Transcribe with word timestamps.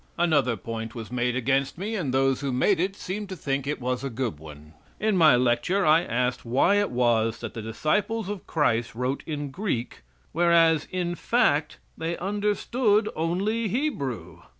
Another 0.17 0.55
point 0.57 0.95
was 0.95 1.11
made 1.11 1.35
against 1.35 1.77
me, 1.77 1.95
and 1.95 2.11
those 2.11 2.41
who 2.41 2.51
made 2.51 2.79
it 2.79 2.95
seemed 2.95 3.29
to 3.29 3.35
think 3.35 3.67
it 3.67 3.79
was 3.79 4.03
a 4.03 4.09
good 4.09 4.39
one. 4.39 4.73
In 4.99 5.15
my 5.15 5.35
lecture 5.35 5.85
I 5.85 6.01
asked 6.01 6.43
why 6.43 6.77
it 6.77 6.89
was 6.89 7.37
that 7.41 7.53
the 7.53 7.61
Disciples 7.61 8.27
of 8.27 8.47
Christ 8.47 8.95
wrote 8.95 9.21
in 9.27 9.51
Greek, 9.51 10.01
whereas, 10.31 10.87
in 10.89 11.13
fact, 11.13 11.77
they 11.95 12.17
understood 12.17 13.09
only 13.15 13.67
Hebrew. 13.67 14.39